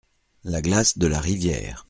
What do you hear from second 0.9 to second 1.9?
de la rivière!